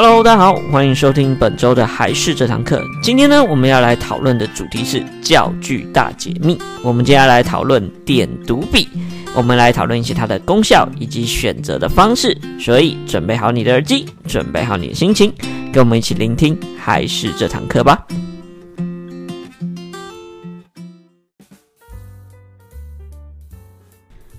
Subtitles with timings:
[0.00, 2.80] Hello，大家好，欢迎收听本周的还是这堂课。
[3.02, 6.56] 今天呢，我们要来讨论的主题是教具大解密。
[6.84, 8.88] 我们接下来讨论点读笔，
[9.34, 12.38] 我们来讨论一些它的功效以及选择的方式。
[12.60, 15.34] 所以，准备好你的耳机，准备好你的心情，
[15.72, 18.06] 跟我们一起聆听还是这堂课吧。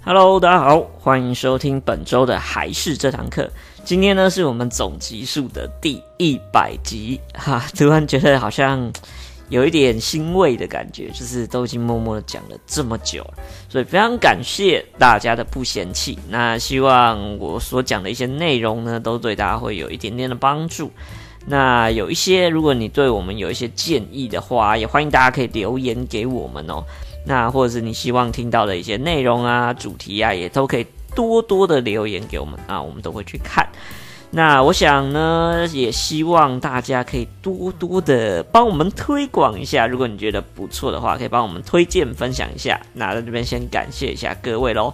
[0.06, 3.52] Hello，大家好，欢迎收听本周的还是这堂课。
[3.84, 8.92] 今天呢，是我们总集数的第一百集， 哈，突然觉得好像
[9.50, 13.26] 有一点欣慰的感觉，就是都已经默默的讲了这么久，
[13.68, 16.20] 所以非常感谢大家的不嫌弃。
[16.30, 20.92] 那希望我所讲的一些内容呢，都对大家会有一点点的帮助。
[21.48, 26.84] 那有一些，如果你对我们有一些建议的话，也欢迎大家可以留言给我们哦。
[27.26, 30.86] 那或者是你希望听到的一些内容啊、主题啊，也都可以。
[31.16, 33.68] 多多的留言给我们啊，我们都会去看。
[34.32, 39.88] 那我想呢，也希望大家可以多多的帮我们推广一下。
[39.88, 42.80] 如果你觉得不错的话，可以帮我们推荐分享一下。
[42.94, 44.94] 那在这边先感谢一下各位喽。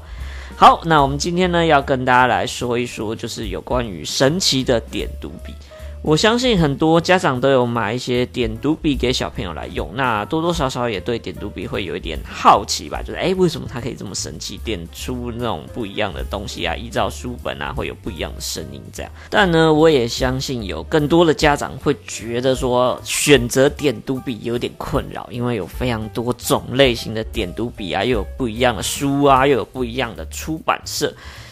[0.56, 5.54] 好，那我们今天呢，要跟大家来说一说，就是有关于神奇的点读笔。
[6.06, 13.02] 我相信很多家长都有买一些点读笔给小朋友来用，那多多少少也对点读笔会有一点好奇吧？
[13.02, 16.76] 就是诶，为什么它可以这么神奇，点出那种不一样的东西啊？
[16.76, 19.12] 依照书本啊，会有不一样的声音这样。
[19.32, 31.12] 但呢，我也相信有更多的家长会觉得说，选择点读笔有点困扰，因为有非常多种类型的点读笔啊，又有不一样的书啊，又有不一样的出版社，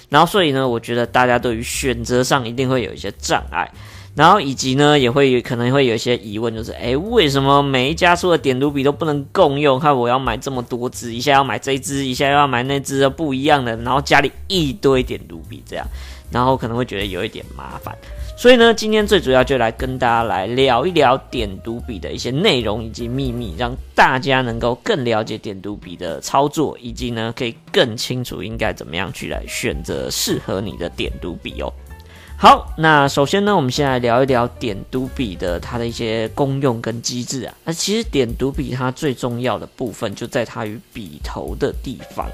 [0.10, 3.68] 然后所以呢，我觉得大家对于选择上一定会有一些障碍。
[4.16, 9.80] 然后以及呢，也会可能会有一些疑问，就是诶，为什么每一家出的点读笔都不能共用？
[9.80, 15.86] 看我要买这么多支，一下要买这支，一下又要买那支，不一样的，然后家里一堆点读笔这样，
[16.32, 17.96] 然后可能会觉得有一点麻烦。
[18.36, 31.72] 所以呢，今天最主要就来跟大家来聊一聊点读笔的一些内容以及秘密，让大家能够更了解点读笔的操作，以及呢，可以更清楚应该怎么样去来选择适合你的点读笔哦。
[32.44, 37.54] 好，那首先呢，我们先来聊一聊点读笔的它的一些功用跟机制啊。
[37.64, 42.30] 那其实点读笔它最重要的部分就在它与笔头的地方。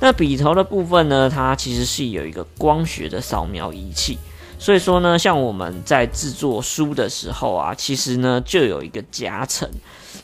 [0.00, 4.16] 那笔头的部分呢，它其实是有一个光学的扫描仪器。
[4.58, 9.68] 所以说呢，像我们在制作书的时候啊，其实呢就有一个夹层。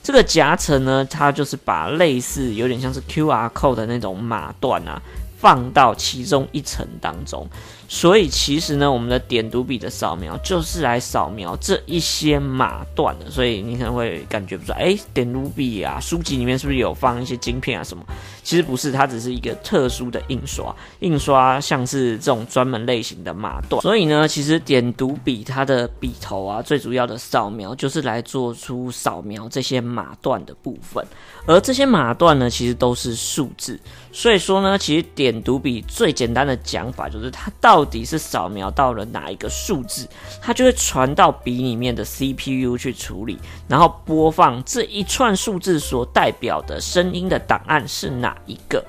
[0.03, 4.99] 这个夹层呢，它就是把类似有点像是 QR code 的那种码段啊。
[5.41, 7.49] 放到其中一层当中，
[7.91, 13.31] 所以其实呢，我们的点读笔的扫描就是来扫描这一些码段的。
[13.31, 18.05] 所以你可能会感觉不出来，哎，点读笔啊，书籍里面是不是有放一些晶片啊什么？
[18.43, 23.81] 其实不是，它只是一个特殊的印刷，印刷像是这种专门类型的码段。
[23.81, 31.03] 所以呢，其实点读笔它的笔头啊，最主要的扫描就是来做出扫描这些码段的部分，
[31.47, 33.79] 而这些码段呢，其实都是数字。
[34.13, 40.05] 所以说呢，其实点读笔最简单的讲法就是，它到到底是扫描到了哪一个数字，
[40.43, 48.85] 它就会传到笔里面的 CPU 去处理，然后播放这一串数字所代表的声音的档案是哪一个。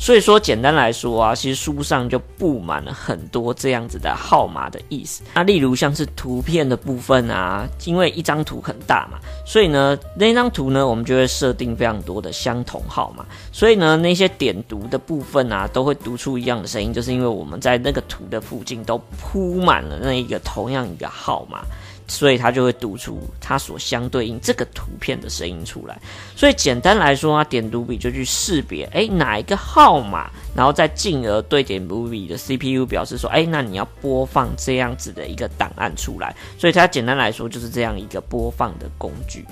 [0.00, 5.24] 所以说，简单来说啊，其实书上就布满了很多这样子的号码的意思。
[5.34, 13.26] 那例如像是图片的部分啊，因为一张图很大嘛，所以呢，那张图呢，我们就会设定非常多的相同号码。
[13.52, 21.58] 所以呢，那些点读的部分啊，都会读出一样的声音，就是因为我们在那个图的附近都铺满了那一个同样一个号码。
[22.08, 26.00] 所以它就会读出它所相对应这个图片的声音出来。
[26.34, 36.34] 所以简单来说啊，点读笔就去识别，诶，哪一个号码，然后再进而对点读笔的 CPU 表示说，诶，那你要播放这样子的一个档案出来。
[36.58, 39.44] 所以它简单来说就是这样一个播放的工具。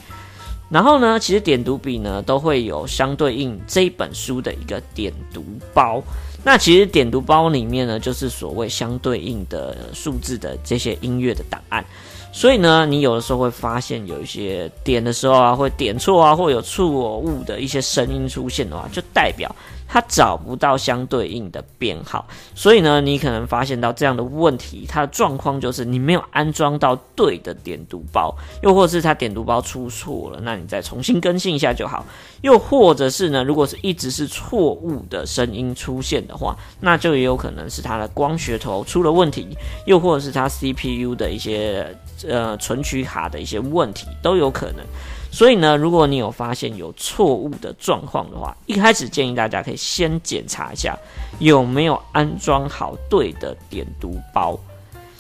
[0.69, 6.03] 然后呢，其实点读笔呢都会有相对应这一本书的一个点读包。
[6.43, 11.85] 那其实点读包里面呢，就是所谓相对应的数字的这些音乐的档案。
[12.33, 16.87] 所以呢，你有的时候会发现有一些点的时候啊，会点错啊，或有错
[17.17, 19.55] 误的一些声音出现的话，就代表
[19.89, 22.27] 它找不到相对应的编号。
[22.55, 32.05] 所以呢，你可能发现到这样的问题，它的状况就是你没有安装到对的点读包，又或是它点读包出错了，那你再重新更新一下就好。
[32.43, 39.57] 又或者是呢，如果是一直是错误的声音出现的话，那就也有可能是它的光学头出了问题，
[39.87, 41.87] 又或者是它 CPU 的一些。
[42.27, 44.83] 呃，存取卡的一些问题都有可能，
[45.31, 50.97] 所以呢，如果你有发现有错误的状况的话，一开始建议大家可以先检查一下
[51.39, 54.59] 有没有安装好对的点读包。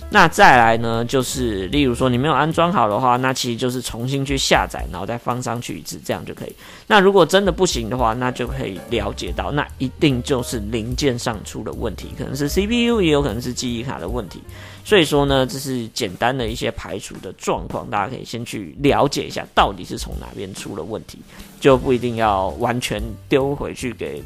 [0.08, 6.55] 那再来呢，就是例如说你没有安装好的话，那其实就是重新去下载，然后再放上去一次，这样就可以。
[6.87, 14.41] 那如果真的不行的话，那就可以了解到，那一定就是零件上出了问题，可能是 CPU，也有可能是记忆卡的问题。
[14.85, 21.19] 所以说呢，这是简单的一些排除的状况，大家可以先去了解一下，到底是从哪边出了问题，
[21.61, 24.23] 就不一定要完全丢回去给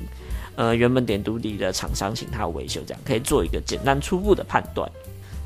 [0.56, 4.88] 呃原本点读笔的厂商请他维修，这样可以做一个简单初步的判断。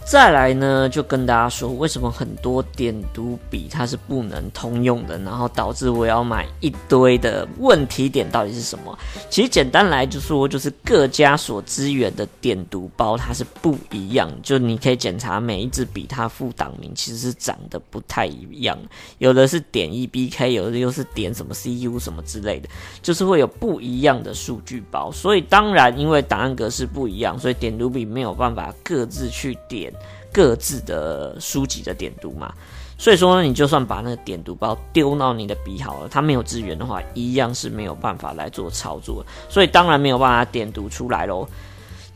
[0.06, 8.96] 再来呢，就跟大家说，为什么很多点读笔它是不能通用的，然后导致我要买一堆的问题点到底是什么？
[9.30, 18.78] 其实简单来就说，就是各家所支援的点读包它是不一样，就你可以检查每一支笔它副档名其实是长得不太一样，
[19.16, 22.68] 有的是点 EBK，有的又是点什么 CU 什么之类的，
[23.00, 25.10] 就是会有不一样的数据包。
[25.10, 29.93] 所以当然，因为档案格式不一样，所以点读笔没有办法各自去点。
[30.34, 32.52] 各自的书籍的点读嘛，
[32.98, 41.46] 所以说呢，你就算把那个点读包丢到你的笔好了，它没有资源的话，一样是没有办法来做操作，所以当然没有办法点读出来喽。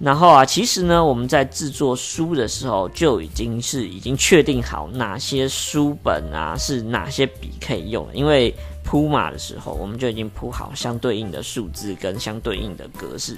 [0.00, 8.52] 然后啊，其实呢，我们在制作书的时候就已经是已经确定好哪些书本啊是哪些笔可以用，因为。
[8.88, 13.36] 铺码的时候，我们就已经铺好相对应的数字跟相对应的格式。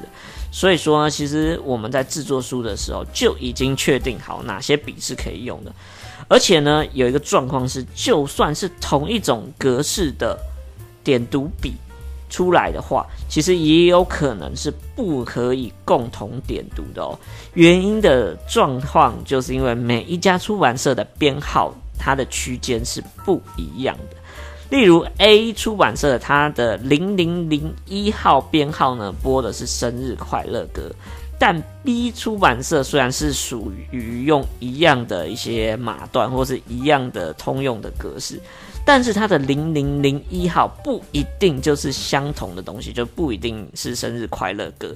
[0.53, 5.75] 所以说呢，其实我们在制作书的时候就已经确定好哪些笔是可以用的。
[6.29, 10.39] 而且呢，有一个状况是，就算是同一种格式的
[11.03, 11.73] 点读笔
[12.29, 17.19] 出来的话，其实也有可能是不可以共同点读的哦。
[17.55, 24.17] 原因的状况就是因为每一家出版社的编号，它的区间是不一样的。
[24.71, 30.89] 例如 A 出版社，它的零零零一号编号呢，播的是生日快乐歌，
[31.41, 38.41] 但 B 出版社虽然是属于用一样的一些码段或是一样的通用的格式，
[38.85, 44.95] 但是它的零零零一号不一定就是相同的东西，就不一定是生日快乐歌，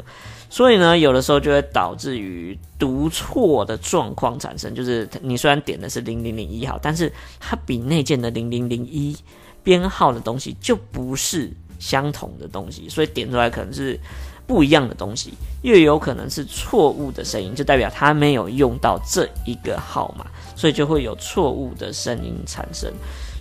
[0.49, 9.17] 所以呢，有的时候就会导致于读错的状况产生，就是你虽然点的是零零零一号，但是它比那件的零零零一。
[9.65, 11.51] 编号的东西就不是
[11.81, 13.99] 相同的东西，所以点出来可能是
[14.47, 15.33] 不一样的东西，
[15.63, 22.93] 又有可能是错误的声音，就代表它没有用到这一个号码，所以就会有错误的声音产生。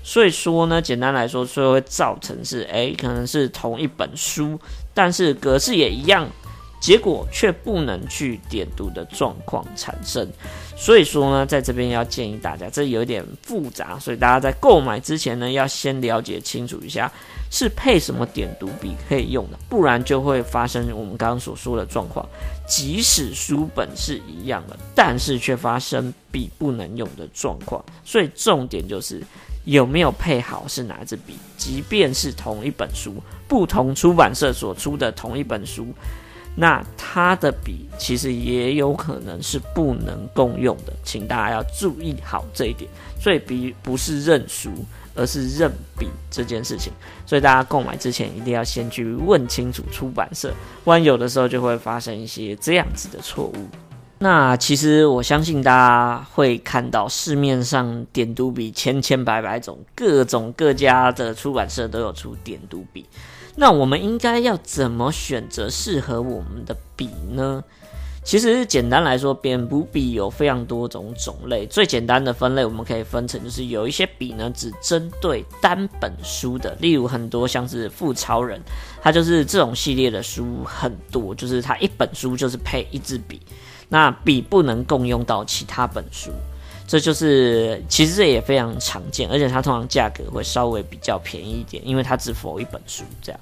[0.05, 4.59] 所以说呢，简单来说，所以会造成是，诶，可能是同一本书，
[4.93, 6.27] 但是格式也一样。
[6.83, 10.27] 结果却不能去点读的状况产生，
[10.75, 17.09] 所以说呢，在这边要建议大家，这有点复杂，所以大家在购买之前呢，要先了解清楚一下
[17.49, 22.27] 是配什么点读笔可以用的，不然就会发生我们刚刚所说的状况，
[22.67, 27.81] 即使书本是一样的，但是却发生笔不能用的状况。
[28.03, 29.23] 所以重点就是
[29.63, 35.87] 有没有配好是哪支笔，即便是同一本书，不同出版社所出的同一本书。
[36.55, 42.89] 那它的笔其实也有可能是不能共用的，请大家要注意好这一点。
[43.19, 44.69] 所以笔不是认书，
[45.15, 46.91] 而是认笔这件事情。
[47.25, 53.67] 所以大家购买之前一定要先去问清楚出版社，不然有的时候就会发生一些这样子的错误。
[54.19, 63.05] 那其实我相信大家会看到市面上点读笔千千百百种，各种各家的出版社都有出点读笔。
[63.55, 67.63] 那我们应该要怎么选择适合我们的笔呢？
[68.25, 71.67] 其实简单来说，点读笔有非常多种种类。
[71.67, 78.61] 最简单的分类，我们可以分成就是有一些笔呢，只针对单本书的，例如很多像是富超人，
[79.01, 83.41] 它就是这种系列的书很多，就是它一本书就是配一支笔，
[83.89, 86.31] 那笔不能共用到其他本书。
[86.85, 93.39] 这就是其实这也非常常见，而且它通常价格会稍微比较便宜一点，因为它只否一本书这样。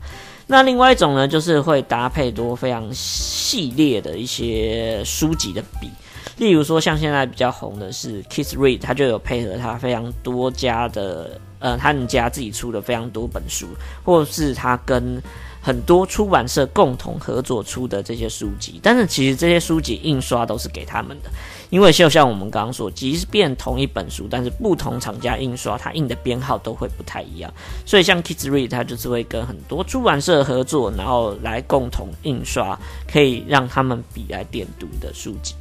[0.48, 5.90] 那另外一种呢，就是会搭配多非常系列的一些书籍的笔，
[6.38, 13.68] 例如说像现在比较红的是 Kiss Read，它就有配合它非常多家的呃他们家自己出的非常多本书，
[14.04, 15.22] 或是它跟。
[15.62, 21.30] 很多出版社共同合作出的这些书籍，但是其实这些书籍印刷都是给他们的，
[21.70, 27.54] 因为就像我们刚刚说，即便同一本书，但是不同厂家印刷，它印的编号都会不太一样。
[27.86, 32.78] 所以像 Kids Read，它就是会跟很多出版社合作，然后来共同印刷，
[33.08, 35.54] 可以让他们笔来点读的书籍。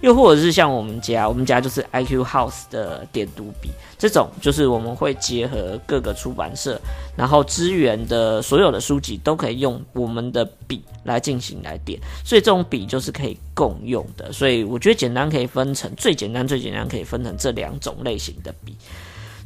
[0.00, 6.80] 又或者是像我们家，我们家就是 IQ House 的点读笔，这种就是我们会结合各个出版社，
[7.16, 14.32] 然后资源的所有的书籍都可以用我们的笔来进行来点，所以这种笔就是可以共用的。
[14.32, 18.76] 所以我觉得简单可以分成最简单最简单可以分成这两种类型的笔。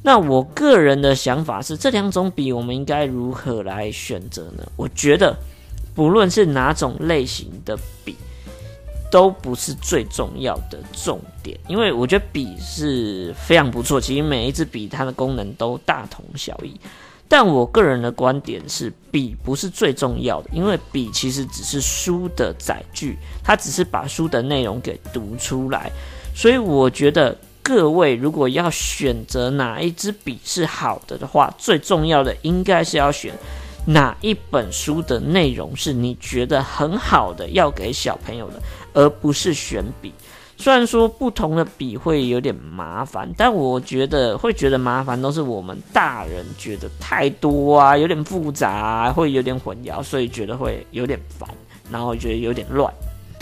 [0.03, 4.71] 那我个人的想法是，这两种笔我们应该如何来选择呢？
[4.77, 5.35] 我觉得
[5.95, 8.15] 不论是哪种类型的笔。
[9.13, 14.01] 都不是最重要的重点，因为我觉得笔是非常不错。
[14.01, 16.75] 其实每一支笔它的功能都大同小异，
[17.29, 25.93] 但我个人的观点是，笔不是最重要的，因为笔其实只是书的载具，它只是把书的内容给读出来。
[26.35, 33.35] 所以我觉得各位如果要选择哪一支笔是好的的话，最重要的应该是要选。
[33.85, 38.63] 哪一本书的内容是你觉得很好的，要给小朋友的，
[38.93, 40.13] 而不是选笔。
[40.57, 51.49] 虽然说不同的笔会有点麻烦，但我觉得会觉得麻烦都是我们大人觉得太多啊，有点复杂啊，会有点混淆，所以觉得会有点烦，
[51.91, 52.93] 然后觉得有点乱。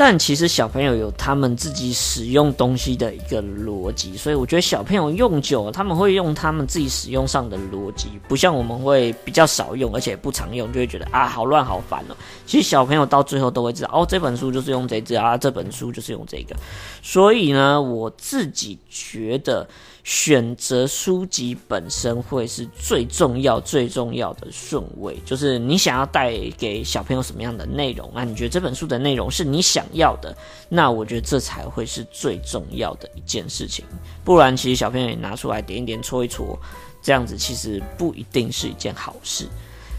[0.00, 12.16] 但其实小朋友有他们自己使用东西的一个逻辑，所以我觉得小朋友用久了，他们会用他们自己使用上的逻辑，不像我们会比较少用，而且不常用，就会觉得啊好乱好烦哦。
[12.46, 16.56] 其实小朋友到最后都会知道，哦，这本书就是用这支啊，这本书就是用这个。
[17.02, 19.68] 所以呢，我自己觉得。
[20.02, 30.36] 选择书籍本身会是最重要、最重要的顺位，就是你想要带给小朋友什么样的内容，那你觉得这本书的内容是你想要的，
[30.68, 33.84] 那我觉得这才会是最重要的一件事情。
[34.24, 36.58] 不然，其实小朋友也拿出来点一点、戳一戳，
[37.02, 39.46] 这样子其实不一定是一件好事。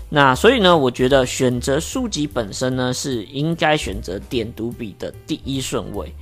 [0.09, 6.13] 那所以呢，我觉得选择书籍本身呢，是应该选择点读笔的第一顺位。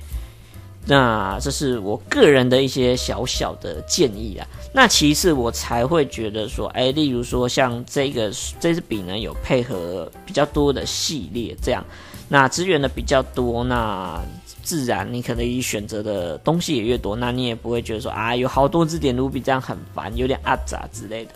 [0.86, 4.46] 那这是我个人的一些小小的建议啊。
[4.72, 11.84] 那其次，我才会觉得说，哎，例如说像这个这支笔呢，有配合比较多的系列，这样，
[12.32, 14.22] 那资源的比较多，那
[14.62, 21.32] 自然你可能选择的东西也越多，那你也不会觉得说啊，有好多支点卢笔这样很烦，有点阿杂之类的。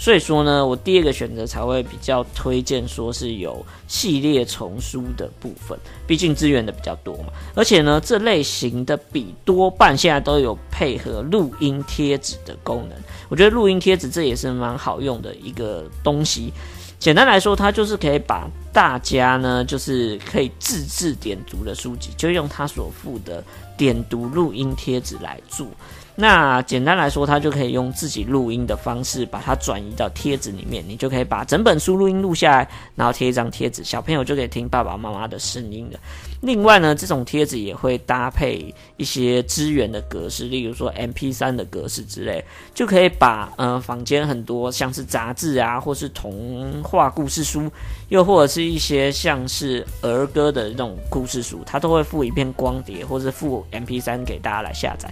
[0.00, 7.26] 所以说呢，我第二个选择才会比较推荐，说是有系列丛书的部分，毕竟资源的比较多嘛。
[7.54, 12.96] 而且呢，这类型的笔多半现在都有配合录音贴纸的功能。
[13.28, 16.54] 我觉得录音贴纸这也是蛮好用的一个东西。
[16.98, 23.42] 简单来说，它就是可以把大家呢，就是可以自制点读的书籍，就用它所附的
[23.76, 25.66] 点读录音贴纸来做。
[26.20, 36.00] 那简单来说，它就可以用自己录音的方式把它转移到贴纸里面，你就可以把整本书录音录下来，然后贴一张贴纸，小朋友就可以听爸爸妈妈的声音了。
[36.40, 42.44] 另外呢，这种贴纸也会搭配一些资源的格式，例如说 MP3 的格式之类，
[42.74, 47.70] 就可以把呃房间很多像是杂志啊，或是童话故事书，
[48.08, 55.08] 又或者是一些像是儿歌的这种故事书，它都会附一片光碟，或是附 MP3 给大家来下载。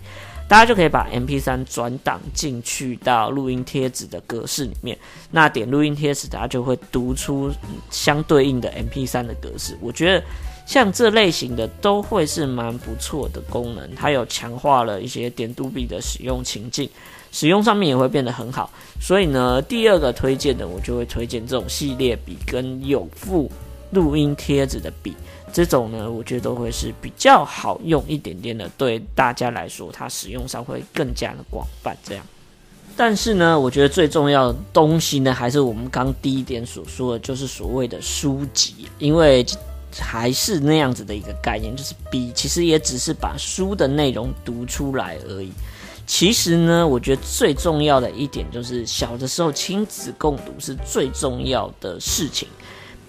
[0.48, 4.96] 大家就可以把 MP3 转档进去到录音贴纸的格式里面，
[5.30, 7.50] 那点录音贴纸，大家就会读出
[7.90, 9.76] 相对应的 MP3 的格式。
[9.80, 10.24] 我觉得
[10.64, 16.88] 像这类型的都会是蛮不错的功能，它有强化了一些点读笔的使用情境，
[17.32, 18.70] 使用上面也会变得很好。
[19.00, 23.50] 所以呢，第二个推荐的我就会推荐这种系列笔跟有附
[23.90, 25.14] 录音贴纸的笔。
[25.52, 31.96] 这种呢，我觉得都会是比较好用一点点的，对大家来说，它使用上会更加的广泛。
[32.04, 32.26] 这样，
[32.94, 39.46] 但是呢，我觉得最重要的东西呢，还是我们刚第一点所说的，就是所谓的书籍，因为
[39.98, 45.50] 还是那样子的一个概念，就是笔其实也只是把书的内容读出来而已。
[46.06, 52.46] 其实呢，我觉得最重要的一点就是，小的时候亲子共读是最重要的事情。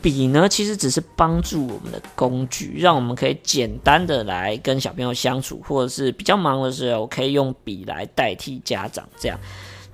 [0.02, 9.40] 笔呢，其实只是帮助我们的工具，让我们可以简单的来跟小朋友相处，或者是比较忙的时候，可以用笔来代替家长这样。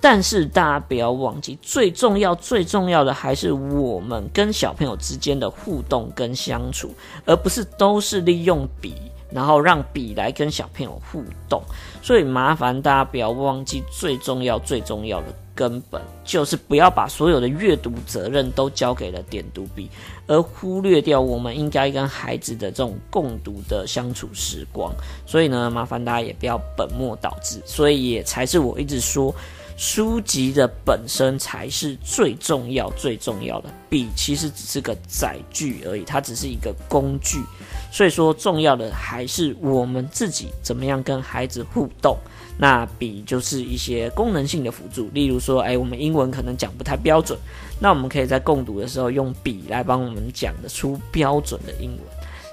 [0.00, 6.94] 但是大家不要忘记，最重要、最重要的还是我们跟小朋友之间的互动跟相处，
[7.24, 8.94] 而不是都是利用笔，
[9.30, 11.62] 然后让笔来跟小朋友互动。
[12.02, 15.43] 所以麻烦大家不要忘记，最重要、最重要的。
[15.54, 19.88] 根本就是不要把所有的阅读责任都交给了点读笔，
[20.26, 24.92] 而忽略掉我们应该跟孩子的这种共读的相处时光。
[25.24, 27.62] 所以呢，麻烦大家也不要本末倒置。
[27.64, 29.32] 所以也才是我一直说，
[29.76, 33.70] 书籍的本身才是最重要、最重要的。
[33.88, 37.38] 笔其实只是个载具而已，它只是一个工具。
[37.94, 42.18] 所以说，重要的还是我们自己怎么样跟孩子互动。
[42.58, 47.38] 那笔就是一些功能性的辅助，例如说，哎，我们英文可能讲不太标准，
[47.78, 52.00] 那我们可以在共读的时候用笔来帮我们讲得出标准的英文。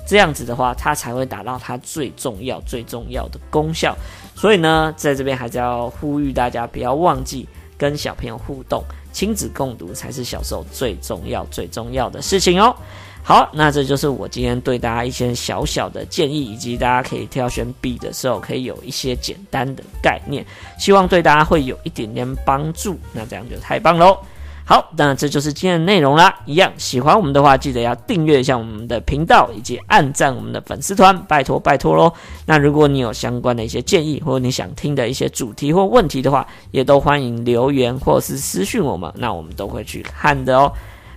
[0.05, 3.97] 这样子的话，它才会达到它最重要、最重要的功效。
[4.35, 7.47] 所以呢，在这边还是要呼吁大家不要忘记
[7.79, 12.75] 跟小朋友互动，亲子共读才是小时候最重要、最重要的事情哦。
[13.23, 20.45] 好，那这就是我今天对大家一些小小的建议，以及大家可以挑选笔的时候可以有一些简单的概念，
[20.77, 22.99] 希望对大家会有一点点帮助。
[23.13, 24.17] 那这样就太棒喽！
[24.65, 26.33] 好，那这就是今天的内容啦。
[26.45, 32.11] 一样喜欢我们的话，记得要订阅一下我们的频道，以及按赞我们的粉丝团，拜托拜托喽。
[32.45, 40.71] 那如果你有相关的一些建议，或者你想听的一些主题或问题的话，也都欢迎留言或是私讯我们，那我们都会去看的哦。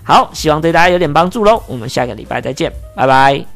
[0.05, 1.63] 好，希望对大家有点帮助喽。
[1.67, 3.54] 我们下个礼拜再见，拜拜。